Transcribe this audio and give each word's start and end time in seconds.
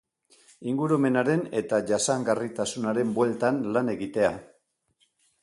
Ingurumenaren 0.69 1.43
eta 1.59 1.79
jasangarritasunaren 1.91 3.13
bueltan 3.19 3.61
lan 3.77 3.95
egitea. 3.95 4.35